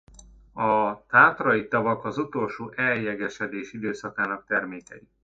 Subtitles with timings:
[0.53, 5.07] A tátrai tavak az utolsó eljegesedés időszakának termékei.